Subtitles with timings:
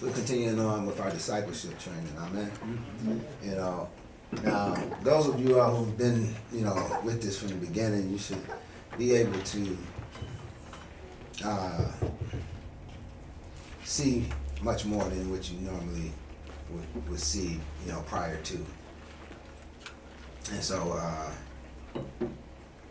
[0.00, 2.12] we're continuing on with our discipleship training.
[2.18, 2.50] Amen.
[3.42, 3.88] You know,
[4.42, 8.18] now those of you all who've been, you know, with this from the beginning, you
[8.18, 8.40] should
[8.98, 9.78] be able to
[11.44, 11.92] uh,
[13.84, 14.26] see
[14.62, 16.12] much more than what you normally
[16.70, 18.66] would, would see, you know, prior to.
[20.52, 21.30] And so, uh,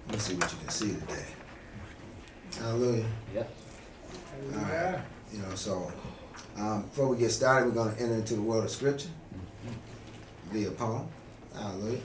[0.10, 1.26] let's see what you can see today.
[2.58, 3.06] Hallelujah.
[3.34, 3.56] Yep.
[4.54, 5.02] All right.
[5.34, 5.92] You know, so
[6.58, 9.10] um, before we get started, we're going to enter into the world of Scripture
[10.52, 11.07] via poem.
[11.54, 12.00] Hallelujah.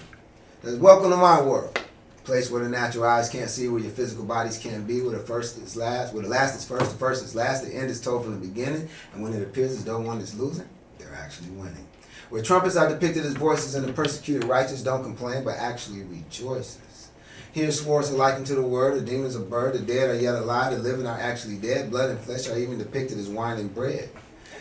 [0.62, 1.80] There's welcome to my world,
[2.24, 5.24] place where the natural eyes can't see, where your physical bodies can't be, where the
[5.24, 8.01] first is last, where the last is first, the first is last, the end is
[8.01, 11.51] told from the beginning, and when it appears as though one is losing, they're actually
[11.51, 11.87] winning.
[12.29, 17.10] Where trumpets are depicted as voices, and the persecuted righteous don't complain, but actually rejoices.
[17.52, 20.35] Here swords are likened to the word, the demons are bird, the dead are yet
[20.37, 23.74] alive, the living are actually dead, blood and flesh are even depicted as wine and
[23.74, 24.09] bread.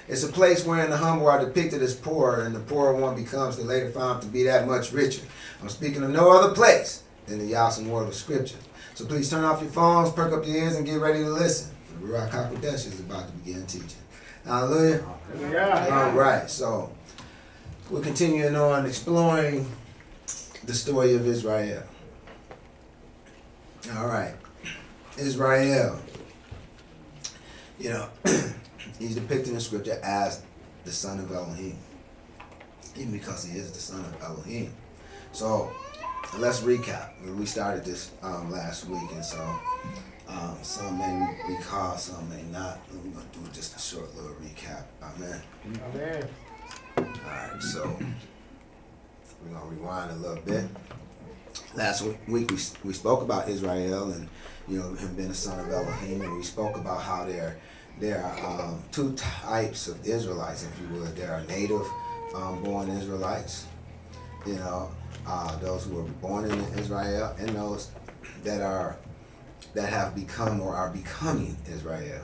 [0.10, 3.58] It's a place wherein the humble are depicted as poor, and the poorer one becomes
[3.58, 5.22] the later found to be that much richer.
[5.62, 8.58] I'm speaking of no other place than the awesome world of Scripture.
[8.96, 11.76] So please turn off your phones, perk up your ears, and get ready to listen.
[12.02, 14.00] The Ruach HaKodesh is about to begin teaching.
[14.46, 15.06] Hallelujah.
[15.92, 16.92] All right, so
[17.92, 19.72] we're continuing on exploring
[20.64, 21.84] the story of Israel.
[23.96, 24.34] All right,
[25.20, 26.00] Israel.
[27.78, 28.10] You know,
[29.00, 30.44] he's depicted in scripture as
[30.84, 31.78] the son of Elohim,
[32.96, 34.72] even because he is the son of Elohim.
[35.32, 35.72] So
[36.38, 37.12] let's recap.
[37.36, 39.60] We started this um, last week, and so
[40.28, 42.80] um, some may recall, some may not.
[42.92, 44.84] We're gonna do just a short little recap.
[45.02, 45.42] Amen.
[45.66, 46.30] Amen.
[46.98, 47.98] All right, so
[49.44, 50.66] we're gonna rewind a little bit.
[51.76, 54.28] Last week we, we spoke about Israel and
[54.68, 57.58] you know him being the son of Elohim, and we spoke about how there
[58.00, 61.16] there are um, two types of Israelites, if you would.
[61.16, 61.86] There are native
[62.34, 63.66] um, born Israelites,
[64.46, 64.92] you know,
[65.28, 67.92] uh, those who were born in Israel, and those
[68.44, 68.98] that are
[69.74, 72.24] that have become or are becoming Israel.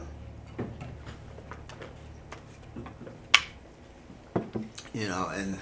[4.94, 5.60] You know, and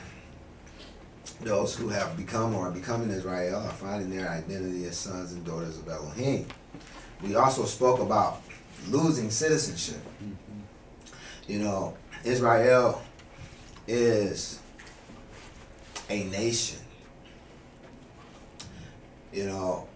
[1.41, 5.43] those who have become or are becoming Israel are finding their identity as sons and
[5.43, 6.45] daughters of Elohim.
[7.21, 8.43] We also spoke about
[8.89, 10.01] losing citizenship.
[11.47, 13.01] You know, Israel
[13.87, 14.59] is
[16.09, 16.79] a nation.
[19.31, 19.87] You know,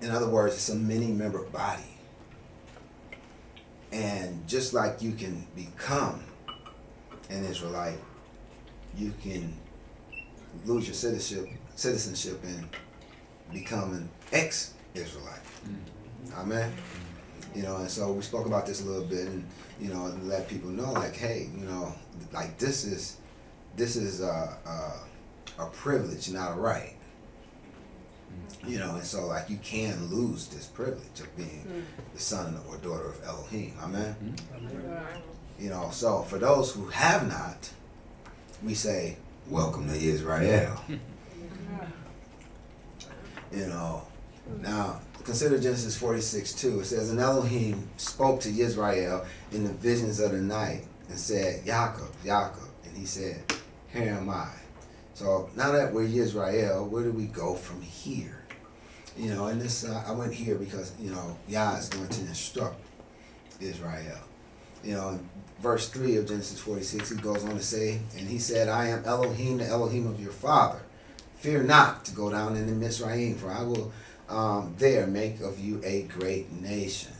[0.00, 1.82] in other words, it's a many member body.
[3.90, 6.22] And just like you can become
[7.30, 7.98] an Israelite,
[8.96, 9.54] you can
[10.66, 12.68] lose your citizenship citizenship and
[13.52, 15.44] become an ex-Israelite.
[15.64, 16.40] Mm-hmm.
[16.40, 16.72] Amen.
[16.72, 17.07] Mm-hmm.
[17.58, 19.44] You know, and so we spoke about this a little bit, and
[19.80, 21.92] you know, and let people know, like, hey, you know,
[22.32, 23.16] like this is
[23.74, 26.94] this is a a, a privilege, not a right.
[28.30, 28.70] Mm-hmm.
[28.70, 31.82] You know, and so like you can lose this privilege of being mm.
[32.14, 33.72] the son or daughter of Elohim.
[33.72, 33.84] Mm-hmm.
[33.84, 34.36] Amen.
[35.58, 37.70] You know, so for those who have not,
[38.62, 39.16] we say,
[39.48, 40.80] Welcome to Israel.
[43.52, 44.06] you know,
[44.60, 46.80] now consider Genesis 46 2.
[46.80, 51.66] It says, And Elohim spoke to Israel in the visions of the night and said,
[51.66, 52.66] Yaakov, Yaakov.
[52.84, 53.44] And he said,
[53.92, 54.48] Here am I.
[55.12, 58.42] So now that we're Israel, where do we go from here?
[59.18, 62.20] You know, and this, uh, I went here because, you know, Yah is going to
[62.22, 62.80] instruct
[63.60, 64.20] Israel.
[64.82, 65.20] You know,
[65.60, 69.04] verse 3 of Genesis 46, he goes on to say, And he said, I am
[69.04, 70.80] Elohim, the Elohim of your father.
[71.34, 73.92] Fear not to go down into Mizraim, for I will
[74.28, 77.12] um, there make of you a great nation.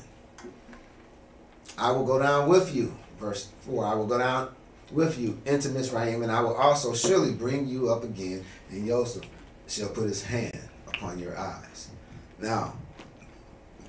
[1.77, 2.97] I will go down with you.
[3.19, 4.49] Verse 4 I will go down
[4.91, 9.25] with you into Mizraim, and I will also surely bring you up again, and Joseph
[9.67, 11.89] shall put his hand upon your eyes.
[12.41, 12.75] Now,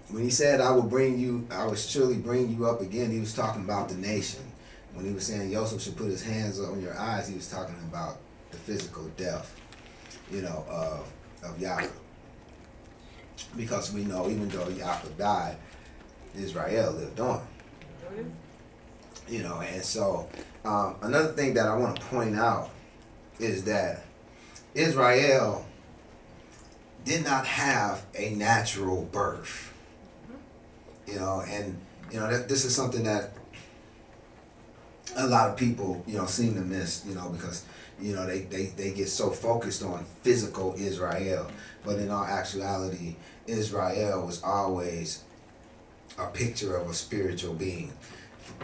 [0.09, 3.19] when he said, I will bring you, I will surely bring you up again, he
[3.19, 4.41] was talking about the nation.
[4.93, 7.75] When he was saying Joseph should put his hands on your eyes, he was talking
[7.87, 8.17] about
[8.51, 9.55] the physical death,
[10.31, 11.11] you know, of,
[11.43, 11.91] of Yaakov.
[13.55, 15.57] Because we know even though Yaakov died,
[16.35, 17.45] Israel lived on.
[19.27, 20.27] You know, and so
[20.65, 22.69] um, another thing that I want to point out
[23.39, 24.03] is that
[24.73, 25.65] Israel
[27.05, 29.73] did not have a natural birth.
[31.07, 31.79] You know, and
[32.11, 33.31] you know that this is something that
[35.15, 37.63] a lot of people, you know, seem to miss, you know, because
[38.01, 41.49] you know they, they, they get so focused on physical Israel.
[41.83, 43.15] But in all actuality,
[43.47, 45.23] Israel was always
[46.17, 47.93] a picture of a spiritual being.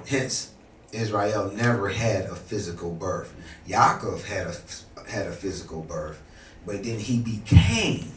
[0.07, 0.51] Hence,
[0.92, 3.33] Israel never had a physical birth.
[3.68, 6.21] Yaakov had a had a physical birth,
[6.65, 8.12] but then he became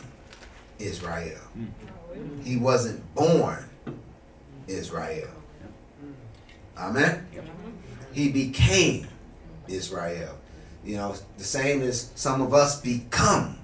[0.78, 1.40] Israel.
[2.42, 3.64] He wasn't born
[4.66, 5.30] Israel.
[6.76, 7.26] Amen.
[7.34, 7.87] Mm-hmm.
[8.18, 9.06] He became
[9.68, 10.36] Israel.
[10.84, 13.56] You know, the same as some of us become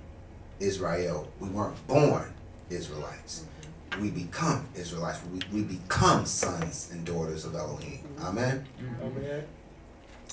[0.60, 1.26] Israel.
[1.40, 2.32] We weren't born
[2.70, 3.46] Israelites.
[4.00, 5.18] We become Israelites.
[5.32, 7.98] We, we become sons and daughters of Elohim.
[8.20, 8.64] Amen.
[9.02, 9.44] Amen.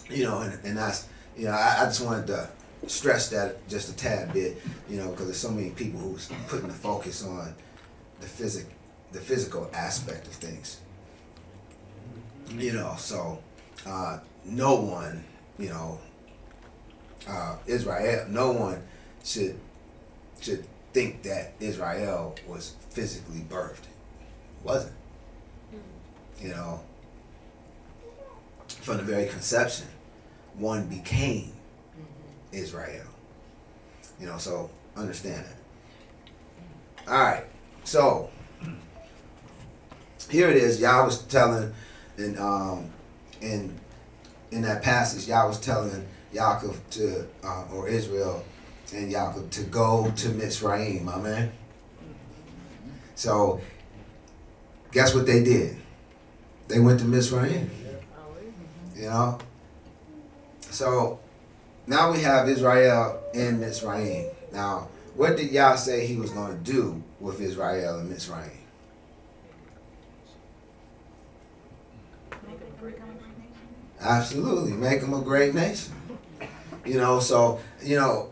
[0.08, 2.48] You know, and, and that's you know, I, I just wanted to
[2.86, 6.68] stress that just a tad bit, you know, because there's so many people who's putting
[6.68, 7.56] the focus on
[8.20, 8.68] the physic
[9.14, 10.80] the physical aspect of things.
[12.52, 13.40] You know, so
[13.86, 15.24] uh, no one,
[15.58, 16.00] you know,
[17.28, 18.82] uh, Israel, no one
[19.24, 19.60] should
[20.40, 23.84] should think that Israel was physically birthed.
[23.84, 24.96] It wasn't.
[26.40, 26.82] You know,
[28.68, 29.88] from the very conception,
[30.56, 31.54] one became
[32.52, 33.06] Israel.
[34.20, 37.12] You know, so understand that.
[37.12, 37.46] All right,
[37.84, 38.30] so
[40.30, 40.80] here it is.
[40.80, 41.74] Yah was telling,
[42.18, 42.92] and um,
[43.42, 43.80] in
[44.52, 48.44] in that passage, Yah was telling Yaakov to uh, or Israel
[48.94, 51.52] and Yaakov to go to Mitzrayim, my man.
[53.16, 53.62] So,
[54.92, 55.78] guess what they did?
[56.68, 57.70] They went to Mitzrayim.
[58.96, 59.40] You know.
[60.70, 61.20] So
[61.88, 64.32] now we have Israel in Mitzrayim.
[64.52, 68.61] Now, what did Yah say he was going to do with Israel and Mitzrayim?
[74.02, 75.94] Absolutely, make them a great nation.
[76.86, 78.30] You know, so you know,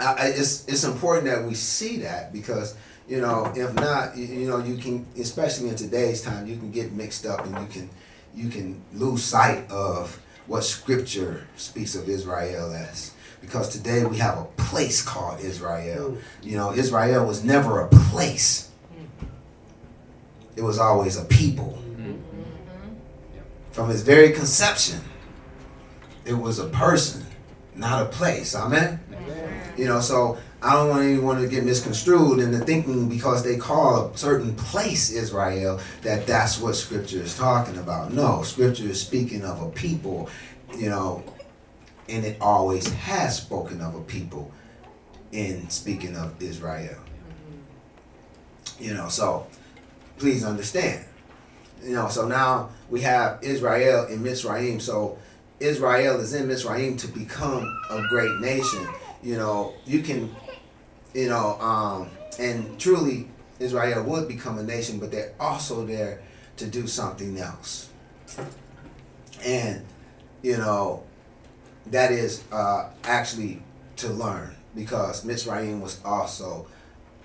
[0.00, 2.76] I, I, it's it's important that we see that because
[3.06, 6.70] you know, if not, you, you know, you can, especially in today's time, you can
[6.70, 7.90] get mixed up and you can
[8.34, 13.12] you can lose sight of what Scripture speaks of Israel as.
[13.42, 16.12] Because today we have a place called Israel.
[16.12, 16.20] Mm.
[16.42, 18.70] You know, Israel was never a place.
[18.92, 19.26] Mm.
[20.56, 21.78] It was always a people
[23.78, 25.00] from its very conception,
[26.24, 27.24] it was a person,
[27.76, 28.56] not a place.
[28.56, 28.98] Amen?
[29.12, 29.72] Amen.
[29.76, 34.06] You know, so I don't want anyone to get misconstrued into thinking because they call
[34.06, 38.12] a certain place Israel that that's what Scripture is talking about.
[38.12, 40.28] No, Scripture is speaking of a people,
[40.76, 41.22] you know,
[42.08, 44.50] and it always has spoken of a people
[45.30, 46.98] in speaking of Israel.
[46.98, 48.82] Mm-hmm.
[48.82, 49.46] You know, so
[50.16, 51.04] please understand.
[51.82, 54.80] You know, so now we have Israel in Mitzrayim.
[54.80, 55.18] So
[55.60, 58.86] Israel is in Mitzrayim to become a great nation.
[59.22, 60.34] You know, you can,
[61.14, 63.28] you know, um, and truly
[63.58, 66.22] Israel would become a nation, but they're also there
[66.56, 67.88] to do something else.
[69.44, 69.84] And,
[70.42, 71.04] you know,
[71.86, 73.62] that is uh, actually
[73.96, 76.66] to learn because Mitzrayim was also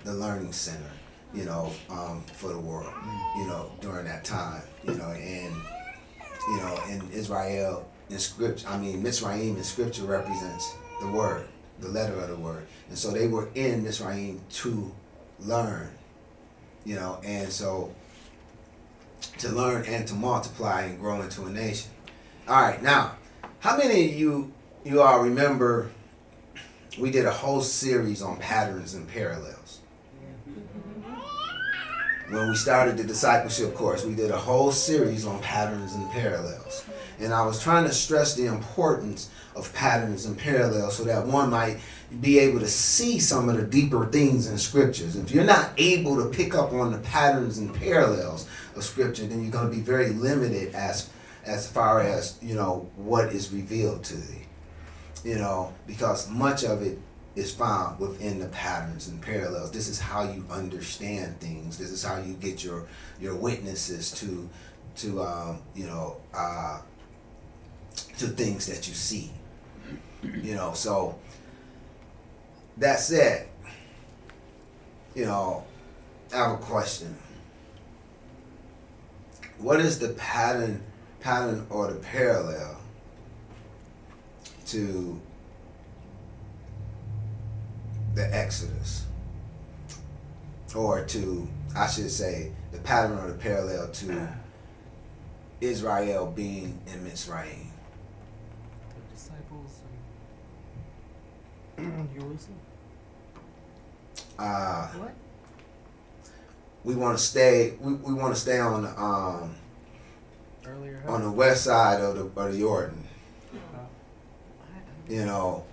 [0.04, 0.90] the learning center
[1.34, 2.92] you know, um, for the world,
[3.36, 5.54] you know, during that time, you know, and
[6.48, 11.48] you know, in Israel, in script, I mean, Mitzrayim in scripture represents the word,
[11.80, 14.94] the letter of the word, and so they were in Mitzrayim to
[15.40, 15.90] learn,
[16.84, 17.92] you know, and so
[19.38, 21.90] to learn and to multiply and grow into a nation.
[22.46, 23.16] All right, now,
[23.58, 24.52] how many of you
[24.84, 25.90] you all remember?
[26.96, 29.63] We did a whole series on patterns and parallels
[32.30, 36.84] when we started the discipleship course, we did a whole series on patterns and parallels.
[37.20, 41.50] And I was trying to stress the importance of patterns and parallels so that one
[41.50, 41.78] might
[42.20, 45.16] be able to see some of the deeper things in scriptures.
[45.16, 49.42] If you're not able to pick up on the patterns and parallels of scripture, then
[49.42, 51.10] you're going to be very limited as
[51.46, 54.46] as far as, you know, what is revealed to thee.
[55.24, 56.98] You know, because much of it
[57.36, 59.72] is found within the patterns and parallels.
[59.72, 61.76] This is how you understand things.
[61.78, 62.86] This is how you get your
[63.20, 64.48] your witnesses to
[64.96, 66.80] to um, you know uh,
[68.18, 69.30] to things that you see.
[70.22, 71.18] You know, so
[72.78, 73.48] that said,
[75.14, 75.64] you know,
[76.32, 77.16] I have a question.
[79.58, 80.82] What is the pattern
[81.20, 82.80] pattern or the parallel
[84.66, 85.20] to
[88.14, 89.04] the Exodus,
[90.74, 94.28] or to, I should say, the pattern or the parallel to
[95.60, 97.66] Israel being in Mitzrayim.
[98.90, 99.80] The disciples
[101.78, 102.58] in Jerusalem.
[104.38, 105.14] Uh, What?
[106.84, 107.74] we want to stay.
[107.80, 109.54] We, we want to stay on the um,
[110.66, 111.02] Earlier.
[111.06, 113.00] on the west side of the, of the Jordan.
[115.08, 115.64] You know,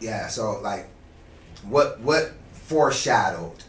[0.00, 0.28] yeah.
[0.28, 0.88] So like,
[1.68, 3.64] what what foreshadowed?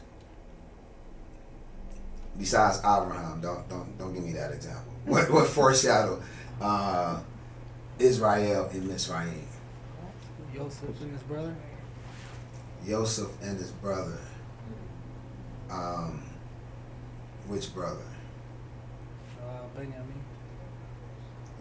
[2.38, 4.91] Besides Abraham, don't don't don't give me that example.
[5.05, 6.23] What what foreshadowed
[6.62, 7.19] uh,
[8.00, 9.43] Israel in Mitzrayim?
[10.55, 11.55] Joseph and his brother.
[12.88, 14.19] Joseph and his brother.
[15.69, 16.23] Um,
[17.47, 18.05] which brother?
[19.41, 20.23] Uh, Benjamin.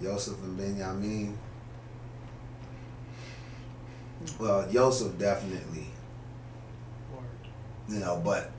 [0.00, 1.38] Joseph and Benjamin.
[4.38, 5.86] Well, Joseph definitely,
[7.88, 8.50] you know, but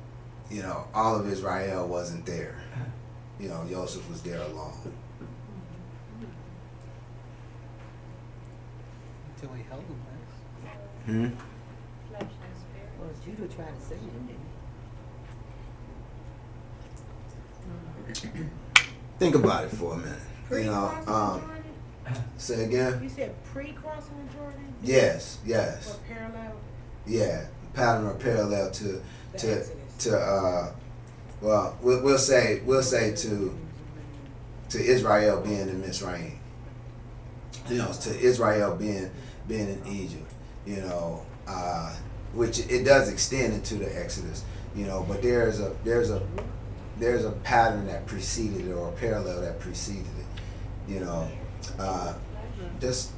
[0.50, 2.58] you know, all of Israel wasn't there.
[3.40, 4.74] You know, Joseph was there alone.
[9.44, 10.00] until he held him
[11.06, 11.30] there.
[11.30, 11.36] Hmm.
[13.00, 14.30] Well, Judah tried to save him,
[18.08, 18.44] didn't he?
[19.20, 20.20] Think about it for a minute.
[20.52, 21.52] You know, um,
[22.38, 23.02] say again.
[23.02, 24.74] You said pre-crossing the Jordan?
[24.82, 26.56] Yes, yes, Or parallel?
[27.08, 27.46] yeah.
[27.74, 29.70] Pattern or parallel to The to Exodus.
[30.00, 30.72] to uh,
[31.42, 33.58] well, we'll, we'll say we'll say to
[34.70, 36.36] to Israel being in Mitzrayim.
[37.70, 39.10] You know, to Israel being
[39.48, 40.32] being in Egypt.
[40.66, 41.94] You know, uh,
[42.34, 44.44] which it does extend into the Exodus.
[44.76, 46.22] You know, but there's a there's a
[46.98, 50.92] there's a pattern that preceded it or a parallel that preceded it.
[50.92, 51.28] You know,
[51.80, 52.14] uh,
[52.80, 53.12] just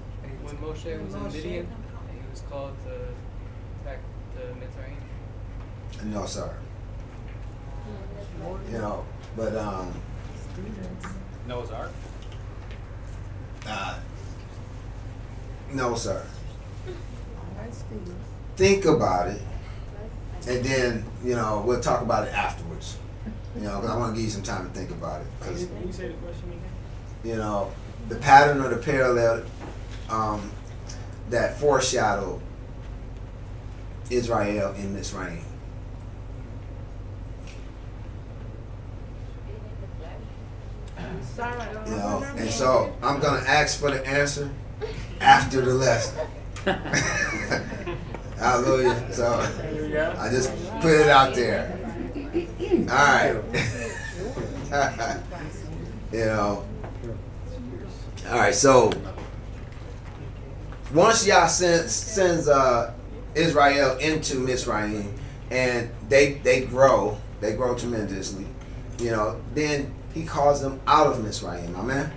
[0.44, 1.34] When Moshe was in Moshe.
[1.34, 1.68] Midian,
[2.12, 3.15] he was called to attack
[4.66, 6.14] the Mitzrayim.
[6.14, 6.54] no, sir.
[8.72, 9.06] You know,
[9.36, 9.94] but um,
[11.48, 11.92] Noah's Ark.
[13.68, 14.00] uh,
[15.74, 16.26] no, sir.
[18.56, 19.42] Think about it,
[20.48, 22.98] and then you know we'll talk about it afterwards.
[23.56, 25.28] You know, 'cause I want to give you some time to think about it.
[25.40, 26.62] 'cause, Can you say the question again?
[27.24, 27.72] you know
[28.10, 29.44] the pattern or the parallel
[30.10, 30.52] um,
[31.30, 32.40] that foreshadowed
[34.10, 35.42] Israel in Mitzrayim.
[41.36, 42.20] Sorry, I don't You know.
[42.20, 44.50] know, and so I'm gonna ask for the answer
[45.20, 46.28] after the lesson.
[48.38, 49.14] Hallelujah.
[49.14, 49.28] So
[50.18, 51.78] I just put it out there.
[52.90, 53.36] All right.
[56.12, 56.66] you know.
[58.30, 58.56] All right.
[58.56, 58.92] So
[60.94, 62.94] once Yah sends sends uh,
[63.36, 65.12] Israel into Mitzrayim,
[65.52, 68.46] and they they grow, they grow tremendously.
[69.00, 71.76] You know, then He calls them out of Mitzrayim.
[71.76, 72.12] Amen.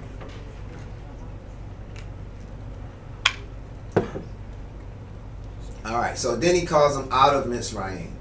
[5.84, 6.16] All right.
[6.16, 8.12] So then He calls them out of Mitzrayim.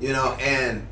[0.00, 0.86] You know, and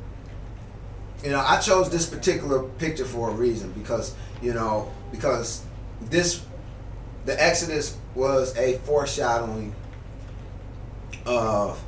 [1.23, 5.63] you know, I chose this particular picture for a reason because you know because
[6.01, 6.43] this
[7.25, 9.75] the Exodus was a foreshadowing
[11.25, 11.81] of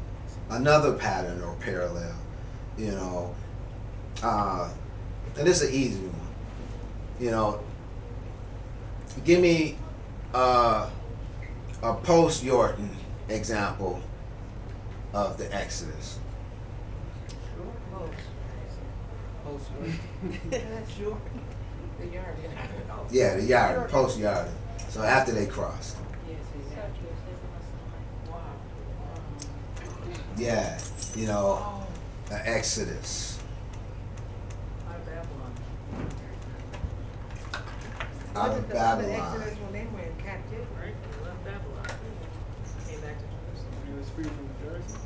[0.49, 2.15] another pattern or parallel.
[2.77, 3.35] You know,
[4.23, 4.69] uh,
[5.37, 6.27] and this is an easy one.
[7.19, 7.59] You know,
[9.23, 9.77] give me
[10.33, 10.89] uh,
[11.81, 12.89] a post Yarden
[13.29, 14.01] example
[15.13, 16.19] of the Exodus.
[17.55, 18.09] Sure.
[19.45, 19.69] Post
[20.97, 21.17] Sure.
[21.99, 22.35] The yard,
[23.11, 24.47] Yeah, the yard, post yard.
[24.89, 25.97] So after they crossed.
[26.27, 27.07] Yes, exactly.
[28.29, 28.39] Wow.
[30.37, 30.79] Yeah,
[31.15, 31.83] you know,
[32.29, 33.39] the Exodus.
[34.89, 35.53] Out of Babylon.
[38.35, 39.41] Out of the other Babylon.
[39.41, 40.95] Exodus when they were in captivity, right?
[41.03, 41.85] They left Babylon.
[42.89, 43.73] Came back to Jerusalem.
[43.87, 44.97] He was free from the Pharisees.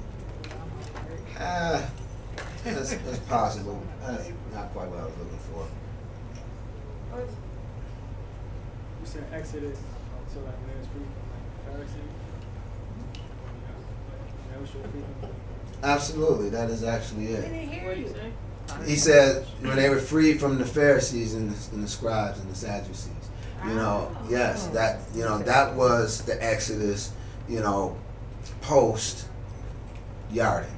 [1.39, 1.89] Ah,
[2.63, 3.83] that's, that's possible.
[4.01, 5.67] That's not quite what I was looking for.
[7.15, 7.35] Was-
[9.01, 9.77] You said Exodus,
[10.33, 12.11] so like when it was free from like Pharisees?
[13.11, 14.46] That was your freedom?
[15.83, 17.41] Absolutely, that is actually it.
[17.41, 18.13] didn't hear What did you.
[18.13, 18.83] you?
[18.85, 22.49] He said when they were freed from the Pharisees and the, and the scribes and
[22.49, 23.11] the Sadducees.
[23.65, 27.11] You know, yes, that you know that was the Exodus.
[27.49, 27.97] You know,
[28.61, 29.27] post
[30.31, 30.69] Yarden.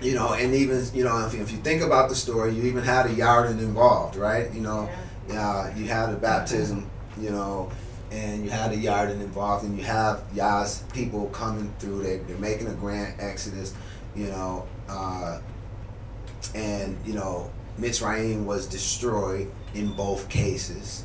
[0.00, 2.82] You know, and even you know if, if you think about the story, you even
[2.82, 4.52] had a Yarden involved, right?
[4.52, 4.88] You know,
[5.32, 6.88] uh, you had the baptism,
[7.20, 7.70] you know,
[8.12, 12.02] and you had the Yarden involved, and you have Yah's people coming through.
[12.02, 13.74] They, they're making a grand exodus,
[14.14, 15.40] you know, uh,
[16.54, 17.50] and you know,
[17.80, 21.04] Mitzrayim was destroyed in both cases,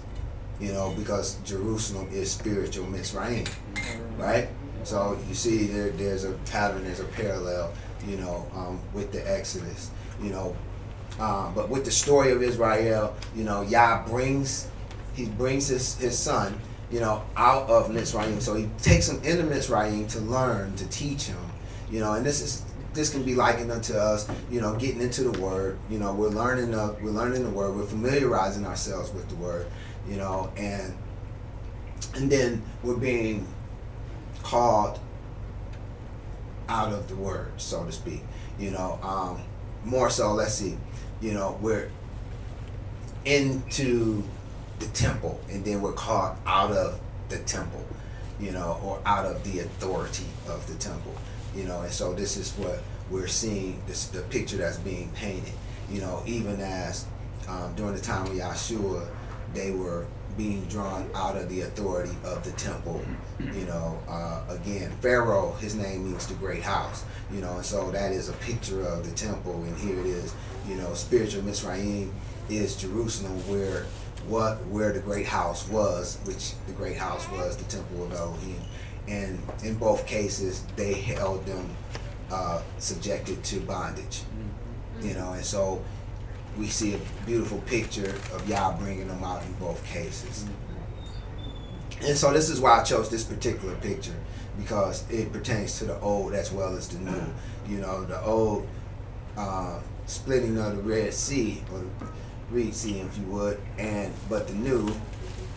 [0.59, 3.47] you know, because Jerusalem is spiritual Mitzrayim,
[4.17, 4.49] right?
[4.83, 7.71] So you see, there there's a pattern, there's a parallel,
[8.05, 10.55] you know, um, with the Exodus, you know,
[11.19, 14.67] Uh, but with the story of Israel, you know, Yah brings
[15.17, 16.59] he brings his, his son,
[16.91, 18.41] you know, out of Mitzrayim.
[18.41, 21.37] So he takes him into Mitzrayim to learn, to teach him,
[21.89, 22.63] you know, and this is
[22.93, 25.77] this can be likened unto us, you know, getting into the word.
[25.89, 29.67] You know, we're learning the we're learning the word, we're familiarizing ourselves with the word,
[30.09, 30.97] you know, and
[32.15, 33.47] and then we're being
[34.43, 34.99] called
[36.69, 38.23] out of the word, so to speak.
[38.59, 39.41] You know, um,
[39.85, 40.77] more so, let's see,
[41.21, 41.91] you know, we're
[43.25, 44.23] into
[44.79, 47.83] the temple and then we're called out of the temple,
[48.39, 51.13] you know, or out of the authority of the temple,
[51.55, 52.79] you know, and so this is what
[53.09, 55.53] we're seeing, this the picture that's being painted,
[55.89, 57.05] you know, even as
[57.47, 59.07] um, during the time of Yahshua,
[59.53, 60.05] they were
[60.37, 63.03] being drawn out of the authority of the temple.
[63.39, 67.03] You know, uh, again, Pharaoh, his name means the great house.
[67.33, 69.63] You know, and so that is a picture of the temple.
[69.63, 70.33] And here it is.
[70.67, 72.13] You know, spiritual Mizraim
[72.49, 73.85] is Jerusalem, where
[74.27, 78.61] what where the great house was, which the great house was the temple of Elohim.
[79.07, 81.69] And in both cases, they held them
[82.29, 84.21] uh, subjected to bondage.
[85.01, 85.83] You know, and so
[86.57, 90.45] we see a beautiful picture of Yah bringing them out in both cases.
[92.01, 94.15] And so this is why I chose this particular picture
[94.57, 97.23] because it pertains to the old as well as the new.
[97.69, 98.67] You know, the old
[99.37, 101.83] uh, splitting of the Red Sea or
[102.49, 104.87] the Reed Sea, if you would, and but the new,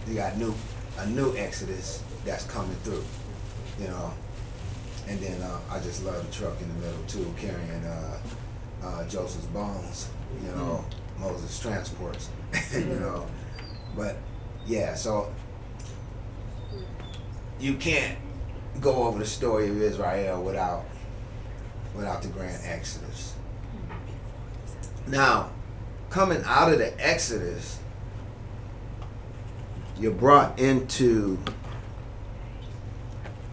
[0.06, 0.54] you got new
[0.98, 3.04] a new Exodus that's coming through.
[3.80, 4.12] You know,
[5.08, 8.18] and then uh, I just love the truck in the middle too, carrying uh,
[8.82, 10.08] uh, Joseph's bones.
[10.42, 10.84] You know,
[11.18, 12.30] Moses transports.
[12.72, 13.26] you know,
[13.96, 14.16] but
[14.66, 15.32] yeah, so
[17.58, 18.18] you can't
[18.80, 20.84] go over the story of Israel without
[21.94, 23.34] without the grand Exodus.
[25.06, 25.50] Now,
[26.10, 27.78] coming out of the Exodus,
[29.98, 31.38] you're brought into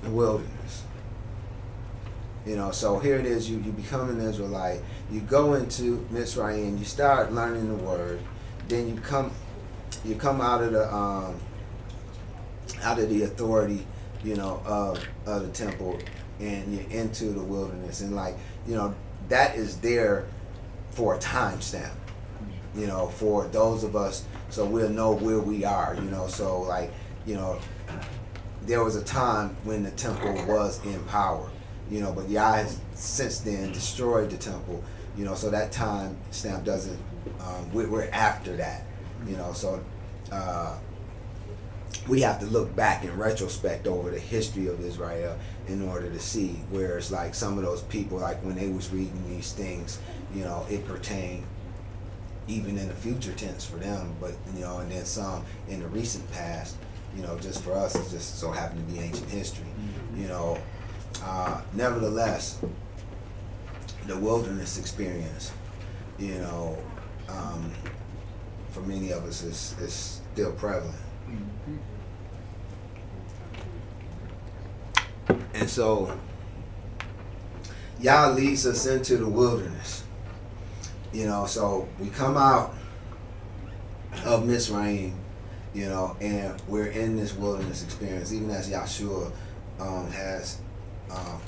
[0.02, 0.84] the wilderness.
[2.46, 6.80] You know, so here it is, you, you become an Israelite, you go into Mitzrayim,
[6.80, 8.20] you start learning the word,
[8.68, 9.32] then you come
[10.06, 11.40] you come out of the um,
[12.82, 13.86] out of the authority,
[14.24, 16.00] you know, of, of the temple
[16.40, 18.36] and you're into the wilderness and like,
[18.68, 18.94] you know,
[19.30, 20.28] that is there
[20.92, 21.94] for a time stamp.
[22.78, 26.62] You know, for those of us so we'll know where we are, you know, so
[26.62, 26.92] like,
[27.26, 27.60] you know,
[28.64, 31.50] there was a time when the temple was in power,
[31.90, 34.84] you know, but Yah has since then destroyed the temple,
[35.18, 37.00] you know, so that time stamp doesn't,
[37.42, 38.86] um, we're, we're after that,
[39.28, 39.84] you know, so
[40.32, 40.78] uh,
[42.08, 45.38] we have to look back in retrospect over the history of Israel
[45.68, 48.92] in order to see where it's like some of those people, like when they was
[48.92, 50.00] reading these things,
[50.34, 51.44] you know, it pertained
[52.48, 55.88] even in the future tense for them, but you know, and then some in the
[55.88, 56.76] recent past,
[57.16, 59.66] you know, just for us, it just so happened to be ancient history,
[60.16, 60.58] you know.
[61.24, 62.60] Uh, nevertheless,
[64.06, 65.52] the wilderness experience,
[66.20, 66.78] you know,
[67.28, 67.72] um,
[68.72, 70.96] for many of us is, is still prevalent.
[75.54, 76.18] And so,
[78.00, 80.04] Yah leads us into the wilderness.
[81.18, 82.76] You know, so we come out
[84.24, 85.14] of Mitzrayim,
[85.74, 89.32] you know, and we're in this wilderness experience, even as Yahshua
[89.80, 90.60] um, has
[91.10, 91.42] um,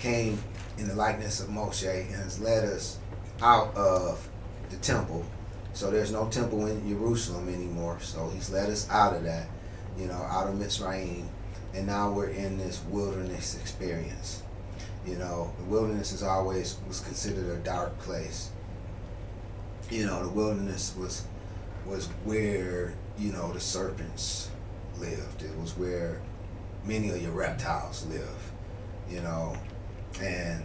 [0.00, 0.42] came
[0.78, 2.98] in the likeness of Moshe and has led us
[3.40, 4.28] out of
[4.70, 5.24] the temple.
[5.72, 7.98] So there's no temple in Jerusalem anymore.
[8.00, 9.46] So he's led us out of that,
[9.96, 11.24] you know, out of Mitzrayim.
[11.72, 14.42] And now we're in this wilderness experience.
[15.10, 18.50] You know, the wilderness is always was considered a dark place.
[19.90, 21.24] You know, the wilderness was
[21.84, 24.50] was where, you know, the serpents
[24.98, 25.42] lived.
[25.42, 26.20] It was where
[26.84, 28.52] many of your reptiles live,
[29.10, 29.56] you know,
[30.22, 30.62] and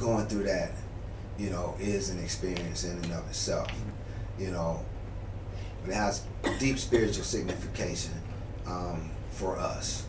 [0.00, 0.72] going through that,
[1.38, 3.70] you know, is an experience in and of itself,
[4.38, 4.82] you know.
[5.86, 6.24] It has
[6.58, 8.14] deep spiritual signification
[8.66, 10.06] um, for us.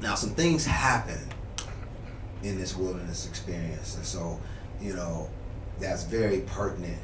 [0.00, 1.18] Now, some things happen
[2.42, 4.40] in this wilderness experience, and so,
[4.80, 5.28] you know,
[5.78, 6.98] that's very pertinent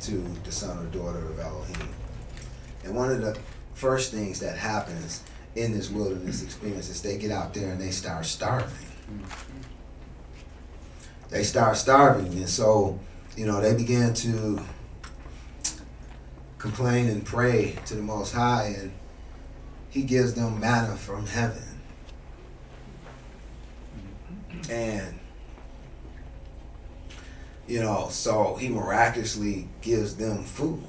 [0.00, 0.12] to
[0.44, 1.88] the son or daughter of Elohim.
[2.84, 3.36] And one of the
[3.74, 5.24] first things that happens
[5.56, 8.86] in this wilderness experience is they get out there and they start starving.
[11.30, 12.98] They start starving, and so,
[13.36, 14.60] you know, they begin to
[16.58, 18.92] complain and pray to the Most High, and
[19.90, 21.62] He gives them manna from heaven.
[24.70, 25.18] And
[27.68, 30.82] You know, so he miraculously gives them food.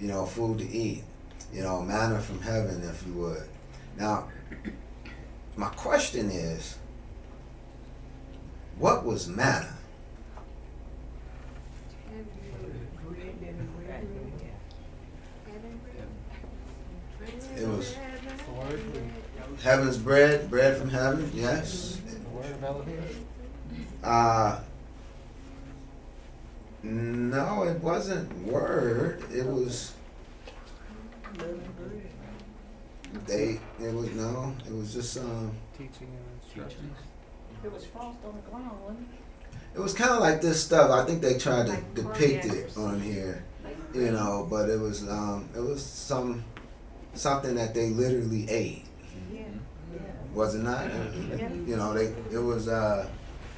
[0.00, 1.04] You know, food to eat.
[1.52, 3.46] You know, manna from heaven, if you would.
[3.98, 4.28] Now,
[5.54, 6.78] my question is,
[8.78, 9.76] what was manna?
[17.56, 17.94] It was
[19.62, 21.93] heaven's bread, bread from heaven, yes.
[22.64, 23.26] The word of Elohim.
[24.02, 24.60] Uh,
[26.82, 29.22] no, it wasn't word.
[29.32, 29.94] It was
[33.26, 33.60] they.
[33.80, 34.54] It was no.
[34.66, 35.52] It was just um.
[35.72, 36.96] Teaching and instructions.
[37.64, 39.08] It was frost on the ground, wasn't
[39.74, 40.90] It was kind of like this stuff.
[40.90, 43.44] I think they tried to Like depict it on here,
[43.94, 44.46] you know.
[44.48, 45.48] But it was um.
[45.56, 46.44] It was some
[47.14, 48.84] something that they literally ate.
[50.34, 50.40] Yeah, yeah.
[50.40, 50.86] Was it not?
[51.38, 51.48] Yeah.
[51.66, 52.06] You know, they.
[52.34, 53.06] It was uh.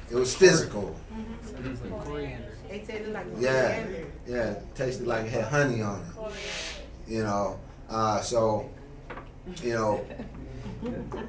[0.09, 0.95] It was physical.
[1.43, 2.69] Said it was like.
[2.69, 3.25] They said like.
[3.39, 3.85] Yeah.
[4.27, 7.11] Yeah, it tasted like it had honey on it.
[7.11, 7.57] You know,
[7.89, 8.69] uh, so,
[9.63, 10.05] you know,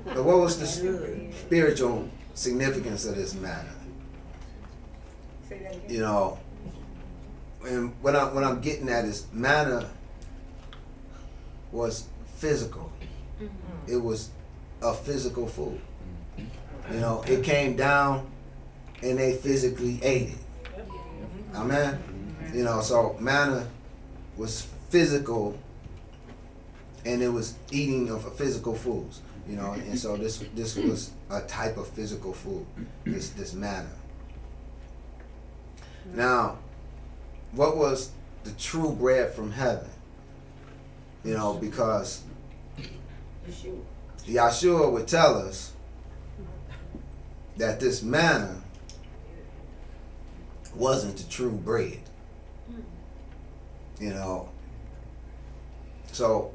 [0.04, 3.68] but what was the s- spiritual significance of this matter?
[5.48, 5.88] Say that again.
[5.88, 6.38] You know,
[7.64, 9.88] and what I'm what I'm getting at is manna
[11.70, 12.90] was physical.
[13.86, 14.30] It was
[14.82, 15.80] a physical food.
[16.90, 18.30] You know, it came down
[19.02, 20.38] and they physically ate it.
[21.54, 21.98] Amen.
[22.54, 23.66] You know, so manna
[24.36, 25.58] was physical
[27.04, 29.20] and it was eating of physical foods.
[29.48, 32.66] You know, and so this this was a type of physical food.
[33.04, 33.88] This this manna.
[36.14, 36.58] Now,
[37.52, 38.10] what was
[38.44, 39.88] the true bread from heaven?
[41.24, 42.22] You know, because.
[44.28, 45.72] Yahshua would tell us
[47.56, 48.62] that this manna
[50.74, 52.00] wasn't the true bread.
[53.98, 54.50] You know.
[56.12, 56.52] So,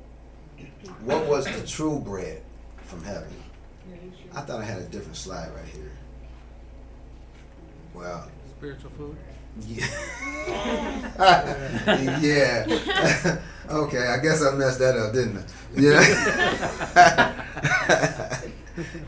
[1.03, 2.41] what was the true bread
[2.83, 3.33] from heaven?
[4.33, 5.91] I thought I had a different slide right here.
[7.93, 9.17] Well, Spiritual food.
[9.61, 9.85] Yeah.
[12.21, 12.65] yeah.
[13.69, 15.43] okay, I guess I messed that up, didn't I?
[15.75, 16.01] Yeah.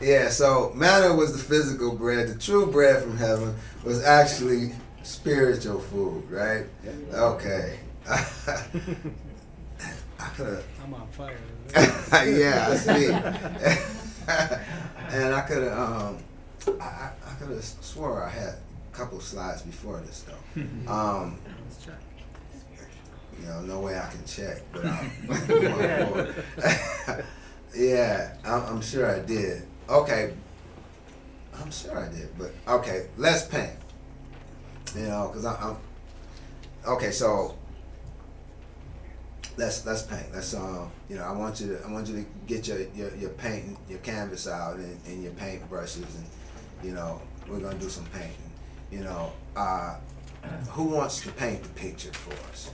[0.00, 2.28] yeah, so manna was the physical bread.
[2.28, 3.54] The true bread from heaven
[3.84, 6.66] was actually spiritual food, right?
[7.12, 7.78] Okay.
[8.08, 8.62] I
[10.36, 10.64] could.
[10.82, 11.36] I'm on fire.
[12.24, 13.06] yeah, I see.
[15.16, 16.18] and I could have, um,
[16.80, 18.54] I, I, could have swore I had
[18.96, 20.62] couple slides before this though.
[20.88, 21.38] Um,
[23.38, 24.84] you know, no way I can check, but
[27.76, 29.64] yeah, I'm, I'm sure I did.
[29.88, 30.32] Okay,
[31.60, 33.76] I'm sure I did, but okay, let's paint.
[34.94, 35.76] You know, cause I, I'm
[36.94, 37.10] okay.
[37.10, 37.54] So
[39.58, 40.32] let's let's paint.
[40.32, 43.14] Let's um, you know, I want you to I want you to get your your,
[43.16, 46.24] your paint your canvas out and, and your paint brushes and
[46.82, 48.45] you know we're gonna do some painting.
[48.90, 49.96] You know, uh,
[50.70, 52.70] who wants to paint the picture for us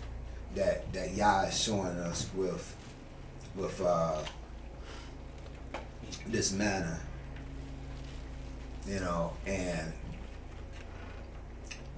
[0.55, 2.77] that that Yah is showing us with
[3.55, 4.23] with uh,
[6.27, 6.99] this manna,
[8.87, 9.93] you know, and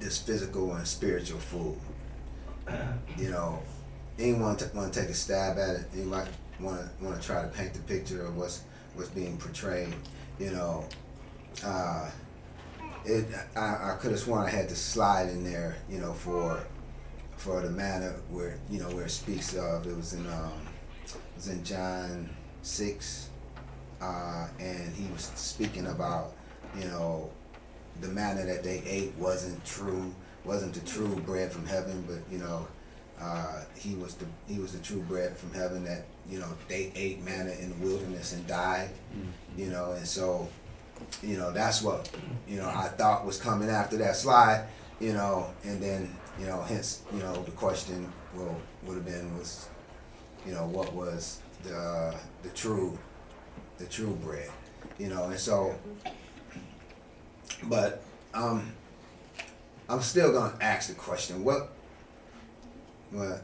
[0.01, 1.79] this physical and spiritual food.
[3.17, 3.63] You know,
[4.19, 5.87] anyone t- want to take a stab at it?
[5.95, 8.63] Anybody want to want to try to paint the picture of what's
[8.95, 9.95] what's being portrayed?
[10.41, 10.85] You know,
[11.65, 12.11] uh,
[13.05, 13.27] it.
[13.57, 15.77] I, I could have sworn I had to slide in there.
[15.89, 16.65] You know, for
[17.37, 19.87] for the manna where you know where it speaks of.
[19.87, 20.67] It was in um,
[21.05, 22.31] it was in John
[22.63, 23.29] six,
[24.01, 26.35] uh, and he was speaking about
[26.79, 27.31] you know
[28.01, 30.13] the manna that they ate wasn't true,
[30.45, 32.67] wasn't the true bread from heaven, but you know
[33.21, 36.93] uh, he was the he was the true bread from heaven that you know they
[36.95, 38.91] ate manna in the wilderness and died,
[39.57, 40.49] you know, and so
[41.23, 42.11] you know that's what
[42.49, 44.67] you know I thought was coming after that slide,
[45.01, 49.37] you know, and then you know hence you know the question will would have been
[49.39, 49.69] was
[50.47, 52.99] you know what was the the true
[53.79, 54.51] the true bread,
[54.99, 55.75] you know, and so
[57.65, 58.03] but
[58.33, 58.73] um
[59.89, 61.71] I'm still gonna ask the question what
[63.15, 63.41] well,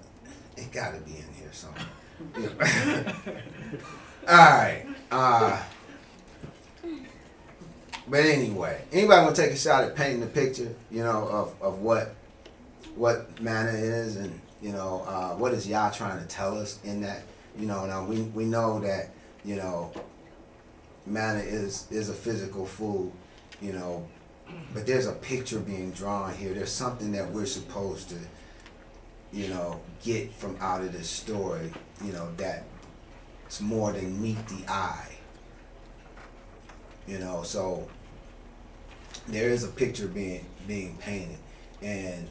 [0.56, 1.84] it got to be in here somewhere.
[4.28, 4.84] All right.
[5.10, 5.62] Uh,
[8.10, 10.74] but anyway, anybody want to take a shot at painting the picture?
[10.90, 12.14] You know of, of what
[12.96, 17.02] what manna is, and you know uh, what is Yah trying to tell us in
[17.02, 17.22] that?
[17.56, 19.10] You know, now we we know that
[19.44, 19.92] you know
[21.06, 23.12] manna is is a physical food.
[23.62, 24.08] You know,
[24.74, 26.52] but there's a picture being drawn here.
[26.52, 28.16] There's something that we're supposed to,
[29.32, 31.72] you know, get from out of this story.
[32.04, 32.64] You know that
[33.46, 35.06] it's more than meet the eye.
[37.06, 37.88] You know, so
[39.28, 41.38] there is a picture being being painted,
[41.82, 42.26] and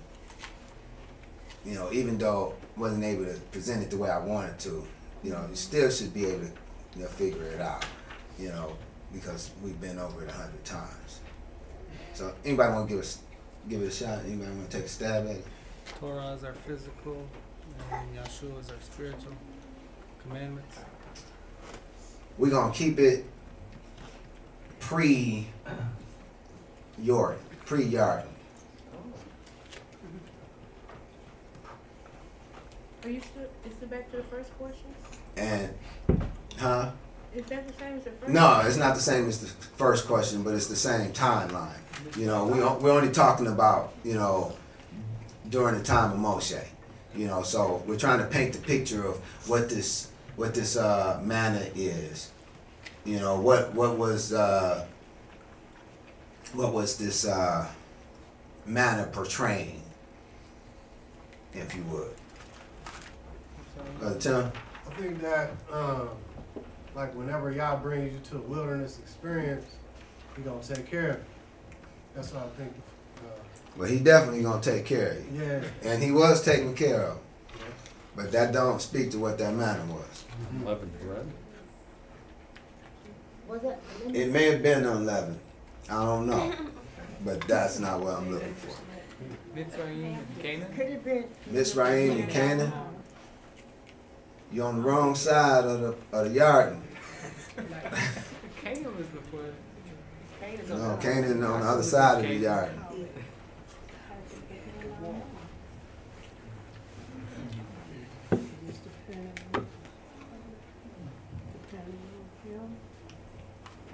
[1.66, 4.86] you know, even though I wasn't able to present it the way I wanted to,
[5.24, 6.52] you know, you still should be able to
[6.96, 7.86] you know, figure it out.
[8.38, 8.78] You know,
[9.14, 11.20] because we've been over it a hundred times.
[12.14, 13.20] So anybody want to give us
[13.68, 14.20] give it a shot?
[14.26, 15.46] Anybody want to take a stab at it?
[16.00, 17.28] Torah is our physical,
[17.92, 19.34] and Yahshua is our spiritual
[20.22, 20.78] commandments.
[22.38, 23.26] We're gonna keep it
[24.80, 25.48] pre
[27.02, 28.26] York, pre Yarden.
[33.04, 34.88] Are you still, is it back to the first question?
[35.38, 35.74] And
[36.58, 36.92] huh?
[37.34, 38.32] Is that the same as the first?
[38.32, 41.78] No, it's not the same as the first question, but it's the same timeline.
[42.18, 44.54] You know, we we're only talking about you know
[45.50, 46.64] during the time of Moshe.
[47.16, 51.20] You know, so we're trying to paint the picture of what this what this uh,
[51.24, 52.32] manna is.
[53.06, 54.86] You know, what what was uh,
[56.54, 57.68] what was this uh,
[58.66, 59.82] manna portraying,
[61.54, 62.14] if you would.
[64.00, 64.52] So, Uh, Tim,
[64.88, 66.10] I think that, um,
[66.96, 69.66] like whenever Yah brings you to a wilderness experience,
[70.36, 71.24] he gonna take care of you.
[72.16, 72.74] That's what I think.
[73.18, 73.30] Uh,
[73.78, 75.64] well, he definitely gonna take care of you, yeah.
[75.84, 77.20] and he was taken care of.
[78.16, 80.26] But that don't speak to what that manna was.
[80.66, 81.26] Leavened bread.
[83.48, 84.16] Was it?
[84.16, 85.40] It may have been unleavened.
[85.90, 86.54] I don't know.
[87.26, 88.74] But that's not what I'm looking for.
[89.54, 90.74] Mitzrayim and Canaan?
[90.74, 91.26] Could have been.
[91.52, 92.72] Mitzrayim and Canaan,
[94.54, 96.80] You're on the wrong side of the of the Yarden.
[98.64, 99.42] Canaan was before.
[100.40, 102.80] Canaan is No, on- Canaan on the other side of the Yarden.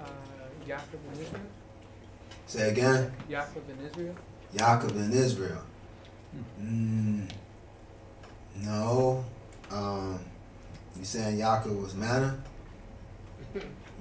[0.00, 0.04] Uh,
[0.66, 1.45] Yaakov and Israel?
[2.56, 3.12] Say again.
[3.28, 4.14] Yaakov and Israel?
[4.54, 5.62] Yaakov in Israel.
[6.58, 7.28] Mm,
[8.62, 9.24] no.
[9.70, 10.18] Um,
[10.98, 12.38] you saying Yaakov was manna?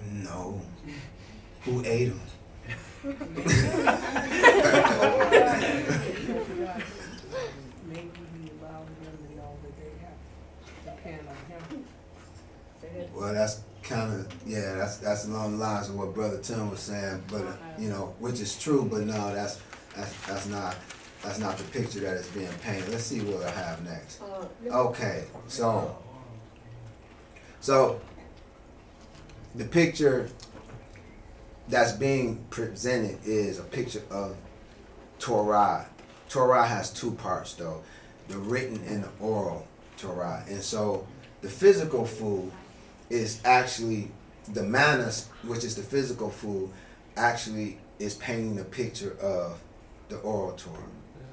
[0.09, 0.61] No.
[1.65, 2.21] Who ate him?
[3.03, 3.17] Maybe
[7.91, 10.17] he allowed them and all that they have
[10.85, 11.85] depend on him.
[13.13, 14.75] Well, that's kind of yeah.
[14.75, 18.13] That's that's along the lines of what Brother Tim was saying, but uh, you know,
[18.19, 18.87] which is true.
[18.89, 19.61] But no, that's
[19.95, 20.75] that's that's not
[21.23, 22.89] that's not the picture that is being painted.
[22.89, 24.21] Let's see what I have next.
[24.21, 25.97] Uh, Okay, so
[27.61, 28.01] so
[29.55, 30.29] the picture
[31.67, 34.35] that's being presented is a picture of
[35.19, 35.87] Torah.
[36.29, 37.81] Torah has two parts though,
[38.27, 39.67] the written and the oral
[39.97, 40.43] Torah.
[40.47, 41.07] And so
[41.41, 42.51] the physical food
[43.15, 44.11] is actually
[44.53, 46.69] the manas, which is the physical food,
[47.15, 49.59] actually is painting a picture of
[50.09, 50.75] the oral Torah.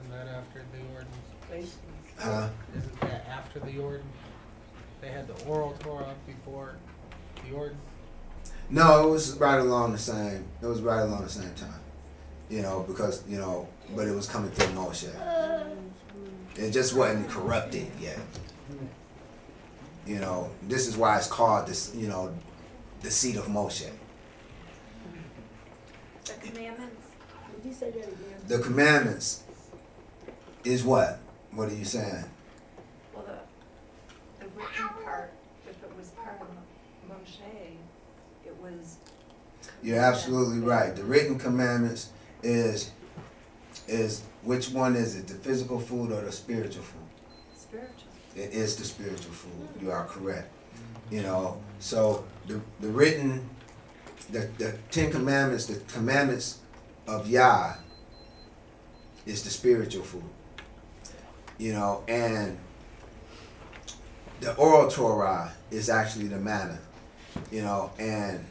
[0.00, 1.76] Isn't that after the ordinance?
[2.18, 2.48] Huh?
[2.76, 4.06] Isn't that after the ordinance?
[5.00, 6.76] They had the oral Torah before
[7.44, 7.82] the ordinance.
[8.70, 10.44] No, it was right along the same.
[10.62, 11.80] It was right along the same time.
[12.48, 15.08] You know, because you know, but it was coming through Moshe.
[15.20, 15.64] Uh,
[16.54, 18.18] it just wasn't corrupted yet.
[20.06, 21.94] You know, this is why it's called this.
[21.94, 22.34] You know,
[23.02, 23.88] the seat of Moshe.
[26.24, 27.06] The commandments.
[27.56, 28.16] Did you say that again?
[28.48, 29.44] The commandments
[30.64, 31.18] is what?
[31.52, 32.24] What are you saying?
[33.14, 35.32] Well, the, the written part,
[35.68, 36.48] if it was part of
[37.08, 37.76] Moshe,
[38.44, 38.96] it was.
[39.82, 40.94] You're absolutely right.
[40.94, 42.10] The written commandments
[42.42, 42.90] is
[43.86, 45.28] is which one is it?
[45.28, 47.01] The physical food or the spiritual food?
[48.34, 49.68] It is the spiritual food.
[49.80, 50.50] You are correct.
[51.10, 53.48] You know, so the the written,
[54.30, 56.58] the the Ten Commandments, the commandments
[57.06, 57.74] of Yah,
[59.26, 60.24] is the spiritual food.
[61.58, 62.58] You know, and
[64.40, 66.78] the oral Torah is actually the manna.
[67.50, 68.44] You know, and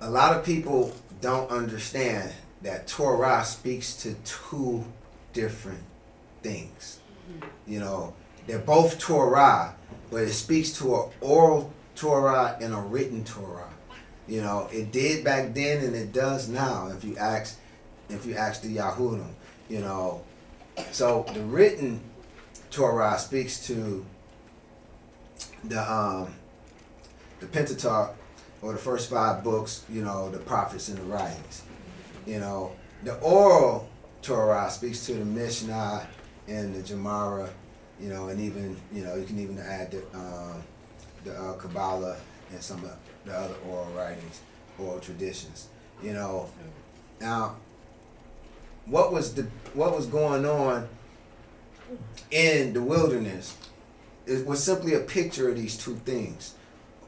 [0.00, 4.84] a lot of people don't understand that Torah speaks to two
[5.32, 5.82] different
[6.48, 7.00] things.
[7.66, 8.14] You know,
[8.46, 9.74] they're both Torah,
[10.10, 13.70] but it speaks to an oral Torah and a written Torah.
[14.26, 16.88] You know, it did back then and it does now.
[16.88, 17.58] If you ask,
[18.08, 19.30] if you ask the Yahudim,
[19.68, 20.22] you know,
[20.92, 22.00] so the written
[22.70, 24.04] Torah speaks to
[25.64, 26.34] the um
[27.40, 28.14] the Pentateuch
[28.62, 31.62] or the first five books, you know, the prophets and the writings.
[32.26, 32.72] You know,
[33.04, 33.88] the oral
[34.22, 36.06] Torah speaks to the Mishnah
[36.48, 37.50] and the Gemara,
[38.00, 40.62] you know, and even, you know, you can even add the, um,
[41.24, 42.16] the uh, Kabbalah
[42.50, 44.40] and some of the other oral writings,
[44.78, 45.68] oral traditions.
[46.02, 46.48] You know,
[47.20, 47.56] now,
[48.86, 49.42] what was the
[49.74, 50.88] what was going on
[52.30, 53.56] in the wilderness?
[54.26, 56.54] It was simply a picture of these two things.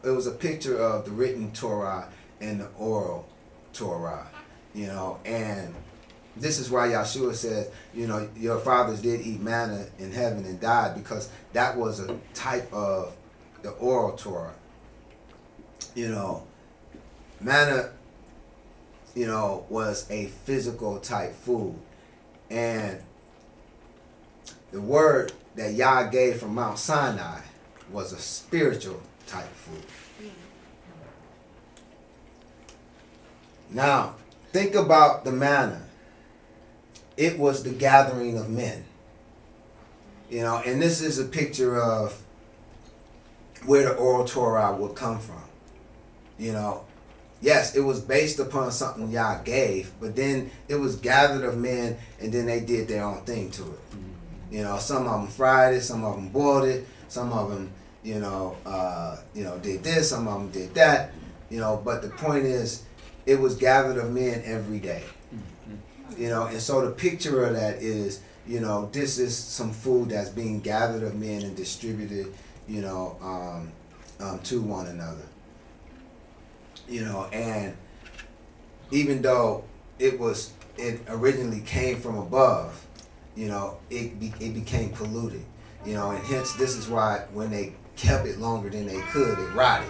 [0.04, 2.08] It was a picture of the written Torah
[2.40, 3.28] and the oral
[3.72, 4.26] Torah.
[4.74, 5.74] You know, and
[6.36, 10.60] this is why Yahshua says, you know, your fathers did eat manna in heaven and
[10.60, 13.16] died because that was a type of
[13.62, 14.54] the oral Torah.
[15.94, 16.46] You know,
[17.40, 17.90] manna,
[19.14, 21.74] you know, was a physical type food.
[22.48, 23.00] And
[24.72, 27.40] the word that Yah gave from Mount Sinai
[27.90, 29.84] was a spiritual type food.
[33.70, 34.16] Now,
[34.52, 35.82] think about the manna.
[37.20, 38.82] It was the gathering of men.
[40.30, 42.18] You know, and this is a picture of
[43.66, 45.42] where the oral Torah would come from.
[46.38, 46.86] You know,
[47.42, 51.98] yes, it was based upon something Yah gave, but then it was gathered of men,
[52.20, 53.80] and then they did their own thing to it.
[54.50, 57.70] You know, some of them fried it, some of them boiled it, some of them,
[58.02, 61.12] you know, uh, you know, did this, some of them did that.
[61.50, 62.84] You know, but the point is,
[63.26, 65.04] it was gathered of men every day.
[66.16, 70.10] You know, and so the picture of that is, you know, this is some food
[70.10, 72.32] that's being gathered of men and distributed,
[72.68, 73.72] you know, um,
[74.20, 75.22] um, to one another.
[76.88, 77.76] You know, and
[78.90, 79.64] even though
[79.98, 82.84] it was, it originally came from above,
[83.36, 85.44] you know, it be, it became polluted.
[85.86, 89.38] You know, and hence this is why when they kept it longer than they could,
[89.38, 89.88] it rotted.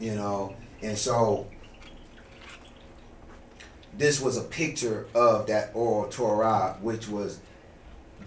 [0.00, 1.46] You know, and so
[3.96, 7.40] this was a picture of that oral Torah, which was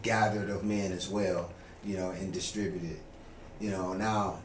[0.01, 1.51] gathered of men as well,
[1.83, 2.99] you know, and distributed.
[3.59, 4.39] You know, now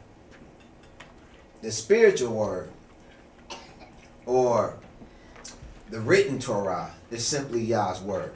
[1.61, 2.71] the spiritual word
[4.25, 4.77] or
[5.89, 8.33] the written Torah is simply Yah's word.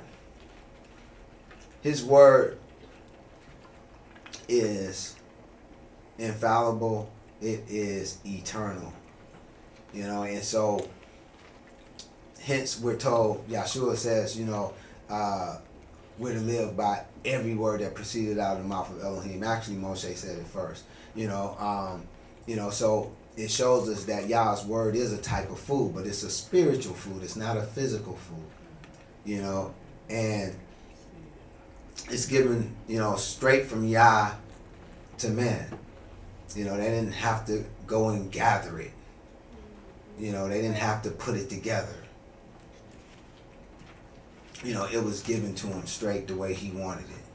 [1.82, 2.60] His word
[4.47, 5.15] is
[6.17, 8.93] infallible, it is eternal.
[9.93, 10.88] You know, and so
[12.47, 14.73] hence we're told, Yahshua says, you know,
[15.10, 15.57] uh,
[16.17, 19.43] we're to live by every word that proceeded out of the mouth of Elohim.
[19.43, 20.86] Actually, Moshe said it first.
[21.13, 22.07] You know, um,
[22.45, 26.07] you know, so it shows us that Yah's word is a type of food, but
[26.07, 27.21] it's a spiritual food.
[27.21, 28.45] It's not a physical food.
[29.25, 29.75] You know,
[30.10, 30.55] and
[32.10, 34.31] it's given, you know, straight from Yah
[35.17, 35.67] to man.
[36.55, 38.91] You know, they didn't have to go and gather it.
[40.17, 41.93] You know, they didn't have to put it together.
[44.63, 47.25] You know, it was given to him straight the way he wanted it.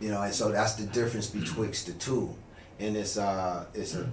[0.00, 2.34] You know, and so that's the difference betwixt the two.
[2.80, 4.10] And it's uh it's a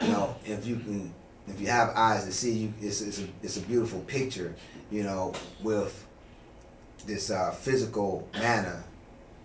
[0.00, 1.12] you know, if you can
[1.46, 4.54] if you have eyes to see you it's it's a it's a beautiful picture,
[4.90, 6.06] you know, with
[7.06, 8.82] this uh physical manna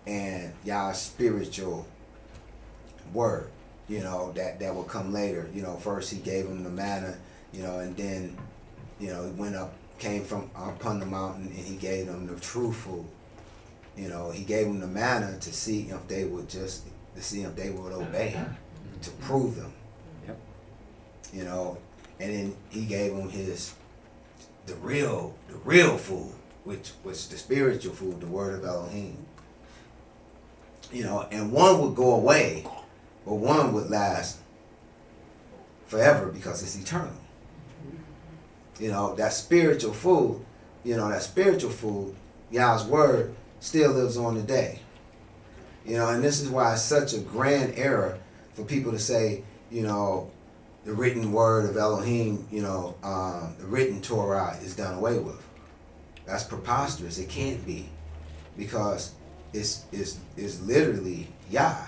[0.06, 1.86] and y'all spiritual
[3.12, 3.48] word,
[3.88, 5.48] you know, that that will come later.
[5.54, 7.16] You know, first he gave him the manna,
[7.52, 8.36] you know, and then,
[8.98, 12.26] you know, he went up, came from um, upon the mountain, and he gave them
[12.26, 13.04] the true food.
[13.96, 17.42] You know, he gave them the manna to see if they would just to see
[17.42, 19.00] if they would obey, him, mm-hmm.
[19.00, 19.72] to prove them.
[20.26, 20.38] Yep.
[21.34, 21.78] You know,
[22.18, 23.74] and then he gave them his
[24.66, 26.32] the real the real food,
[26.64, 29.16] which was the spiritual food, the word of Elohim.
[30.90, 32.66] You know, and one would go away,
[33.24, 34.38] but one would last
[35.86, 37.12] forever because it's eternal.
[38.80, 40.44] You know, that spiritual food,
[40.84, 42.16] you know, that spiritual food,
[42.50, 44.80] Yah's word, still lives on today.
[45.84, 48.18] You know, and this is why it's such a grand error
[48.54, 50.30] for people to say, you know,
[50.84, 55.42] the written word of Elohim, you know, um, the written Torah is done away with.
[56.24, 57.18] That's preposterous.
[57.18, 57.88] It can't be
[58.56, 59.12] because
[59.52, 61.84] it's, it's, it's literally Yah.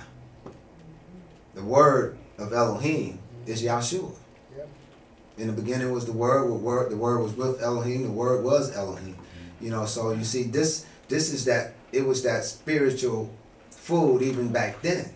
[1.55, 4.12] The word of Elohim is Yahshua.
[5.39, 8.45] In the beginning was the word, the word, the word was with Elohim, the word
[8.45, 9.16] was Elohim.
[9.61, 13.30] You know, so you see this this is that it was that spiritual
[13.70, 15.14] food even back then.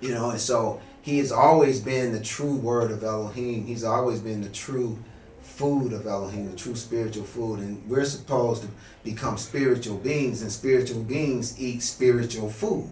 [0.00, 3.66] You know, and so he has always been the true word of Elohim.
[3.66, 4.98] He's always been the true
[5.40, 7.60] food of Elohim, the true spiritual food.
[7.60, 8.68] And we're supposed to
[9.02, 12.88] become spiritual beings, and spiritual beings eat spiritual food.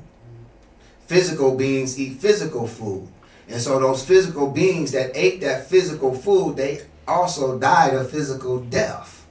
[1.07, 3.07] Physical beings eat physical food.
[3.49, 8.61] And so those physical beings that ate that physical food, they also died a physical
[8.61, 9.27] death.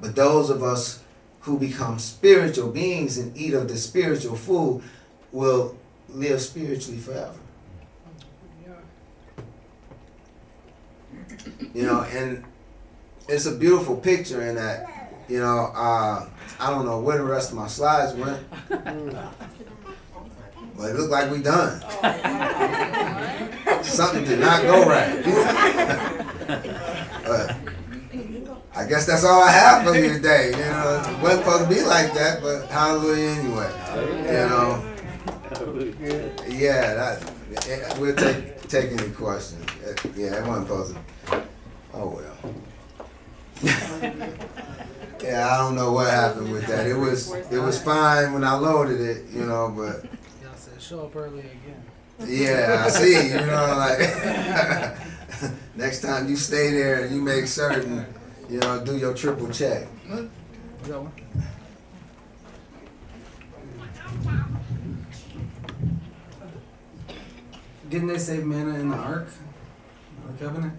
[0.00, 1.02] But those of us
[1.40, 4.82] who become spiritual beings and eat of the spiritual food
[5.30, 5.76] will
[6.08, 7.34] live spiritually forever.
[11.72, 12.44] You know, and
[13.28, 16.28] it's a beautiful picture in that, you know, uh,
[16.58, 18.44] I don't know where the rest of my slides went.
[20.76, 21.80] But it looked like we done.
[22.02, 25.24] Oh, Something did not go right.
[27.24, 27.56] but
[28.74, 30.50] I guess that's all I have for you today.
[30.50, 33.70] You know, it wasn't supposed to be like that, but hallelujah anyway.
[34.26, 34.82] You know.
[36.48, 37.22] Yeah, that,
[38.00, 39.64] we'll take take any questions.
[40.16, 41.00] Yeah, it wasn't supposed to.
[41.92, 42.36] Oh well.
[45.22, 46.88] yeah, I don't know what happened with that.
[46.88, 50.23] It was it was fine when I loaded it, you know, but Y'all said
[50.84, 51.82] show up early again.
[52.26, 53.28] yeah, I see.
[53.28, 54.98] You know, like
[55.76, 58.04] next time you stay there you make certain,
[58.50, 59.88] you know, do your triple check.
[60.06, 60.28] You
[60.86, 61.12] got one?
[67.88, 69.28] Didn't they save manna in the ark,
[70.26, 70.74] the covenant?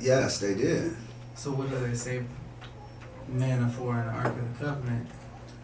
[0.00, 0.96] Yes, they did.
[1.36, 2.26] So what do they save
[3.28, 5.06] manna for in the ark of the covenant?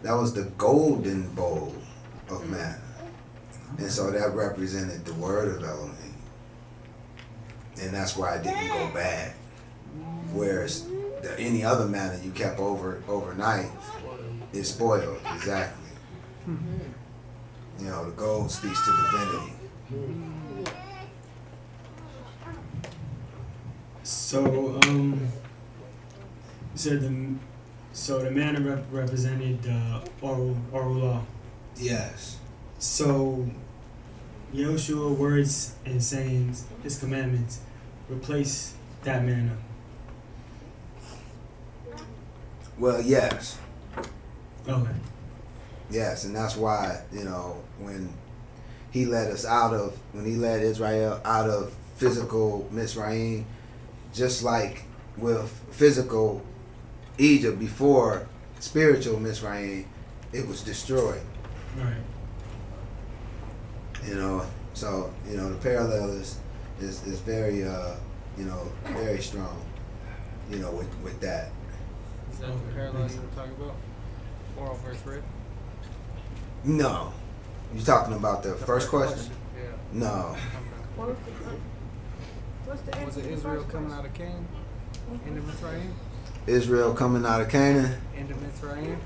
[0.02, 1.74] That was the golden bowl
[2.30, 2.80] of manna,
[3.78, 6.14] and so that represented the word of Elohim,
[7.80, 9.32] and that's why it didn't go bad.
[10.32, 10.86] Whereas
[11.22, 13.70] the, any other manna you kept over overnight
[14.52, 15.18] is spoiled.
[15.34, 15.84] Exactly.
[17.78, 19.52] You know, the gold speaks to divinity.
[24.02, 25.20] So, um,
[26.74, 27.34] said the,
[27.92, 31.22] so the man rep- represented the oral, oral law.
[31.78, 32.38] Yes.
[32.78, 33.48] So,
[34.54, 37.60] Yoshua words and sayings, his commandments,
[38.08, 39.56] replace that manna.
[42.78, 43.58] Well, yes.
[44.68, 44.90] Okay.
[45.90, 48.12] Yes, and that's why, you know, when
[48.90, 53.46] he led us out of, when he led Israel out of physical Mizraim,
[54.12, 54.84] just like
[55.16, 56.42] with physical
[57.18, 58.26] Egypt before
[58.58, 59.86] spiritual Mizraim,
[60.32, 61.22] it was destroyed,
[61.76, 61.94] Right.
[64.06, 64.46] you know.
[64.74, 66.38] So, you know, the parallel is,
[66.80, 67.94] is, is very, uh,
[68.36, 69.64] you know, very strong,
[70.50, 71.50] you know, with, with that.
[72.30, 73.74] Is that the parallel you were talking about?
[74.58, 75.24] Oral versus written?
[76.64, 77.12] No.
[77.74, 79.32] You talking about the, The first question?
[79.56, 79.70] Yeah.
[79.92, 80.36] No.
[80.96, 81.32] What was the,
[82.66, 84.46] what's the Was it Israel coming out of Canaan?
[85.26, 85.92] Into Mitzrayim?
[86.46, 88.98] Israel coming out of Canaan, Into Mitzrayim?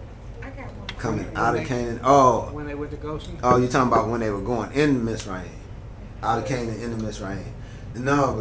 [0.43, 0.89] I got one.
[0.99, 2.01] coming out of Canaan.
[2.05, 3.39] Oh, When they went to Goshen?
[3.43, 5.51] Oh, you're talking about when they were going in Mizraim,
[6.23, 7.45] out of Canaan into Mizraim.
[7.95, 8.25] No,